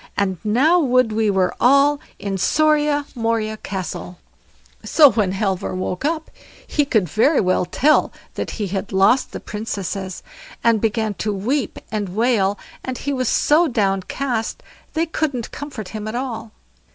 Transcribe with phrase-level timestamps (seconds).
[0.17, 4.17] and now would we were all in SORIA MORIA CASTLE."
[4.83, 6.31] So when Halvor woke up,
[6.65, 10.23] he could very well tell that he had lost the Princesses,
[10.63, 14.63] and began to weep and wail; and he was so downcast,
[14.95, 16.51] they couldn't comfort him at all.